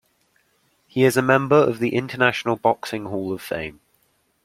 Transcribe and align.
He 0.87 1.03
is 1.03 1.15
a 1.15 1.21
member 1.21 1.55
of 1.55 1.77
the 1.77 1.89
International 1.93 2.55
Boxing 2.55 3.05
Hall 3.05 3.31
Of 3.31 3.39
Fame. 3.43 3.81